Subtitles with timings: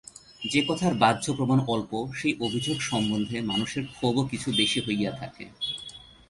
[0.43, 5.45] যে কথার বাহ্য প্রমাণ অল্প সেই অভিযোগ সম্বন্ধে মানুষের ক্ষোভও কিছু বেশি হইয়া থাকে।